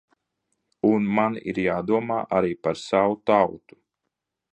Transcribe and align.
Un 0.91 1.09
man 1.19 1.35
ir 1.53 1.59
jādomā 1.65 2.17
arī 2.39 2.57
par 2.69 2.79
savu 2.85 3.21
tautu. 3.33 3.79